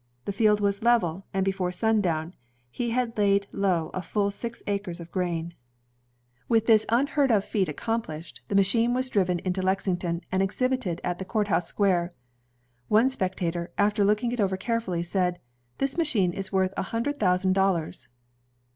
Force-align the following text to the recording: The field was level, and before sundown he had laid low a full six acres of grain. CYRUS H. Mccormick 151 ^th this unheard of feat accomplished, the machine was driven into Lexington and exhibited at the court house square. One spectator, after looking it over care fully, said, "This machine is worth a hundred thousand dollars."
The 0.25 0.31
field 0.33 0.59
was 0.61 0.81
level, 0.81 1.27
and 1.31 1.45
before 1.45 1.71
sundown 1.71 2.33
he 2.71 2.89
had 2.89 3.15
laid 3.19 3.45
low 3.51 3.91
a 3.93 4.01
full 4.01 4.31
six 4.31 4.63
acres 4.65 4.99
of 4.99 5.11
grain. 5.11 5.53
CYRUS 5.53 5.53
H. 5.53 5.57
Mccormick 5.59 6.49
151 6.49 6.61
^th 6.61 6.65
this 6.65 6.85
unheard 6.89 7.31
of 7.31 7.45
feat 7.45 7.69
accomplished, 7.69 8.41
the 8.47 8.55
machine 8.55 8.95
was 8.95 9.09
driven 9.11 9.37
into 9.37 9.61
Lexington 9.61 10.21
and 10.31 10.41
exhibited 10.41 11.01
at 11.03 11.19
the 11.19 11.23
court 11.25 11.49
house 11.49 11.67
square. 11.67 12.09
One 12.87 13.11
spectator, 13.11 13.69
after 13.77 14.03
looking 14.03 14.31
it 14.31 14.41
over 14.41 14.57
care 14.57 14.81
fully, 14.81 15.03
said, 15.03 15.39
"This 15.77 15.99
machine 15.99 16.33
is 16.33 16.51
worth 16.51 16.73
a 16.75 16.81
hundred 16.89 17.17
thousand 17.17 17.53
dollars." 17.53 18.07